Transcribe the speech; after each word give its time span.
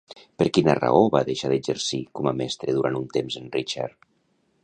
Per 0.41 0.45
quina 0.57 0.73
raó 0.79 1.01
va 1.15 1.21
deixar 1.27 1.51
d'exercir 1.51 2.01
com 2.19 2.31
a 2.31 2.35
mestre 2.39 2.77
durant 2.79 2.99
un 3.01 3.07
temps 3.19 3.39
en 3.43 3.49
Richard? 3.59 4.13